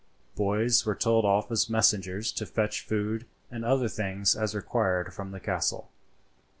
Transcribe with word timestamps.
Boys 0.35 0.83
were 0.83 0.95
told 0.95 1.25
off 1.25 1.51
as 1.51 1.69
messengers 1.69 2.31
to 2.31 2.47
fetch 2.47 2.81
food 2.81 3.27
and 3.51 3.63
other 3.63 3.87
things 3.87 4.35
as 4.35 4.55
required 4.55 5.13
from 5.13 5.29
the 5.29 5.39
castle. 5.39 5.91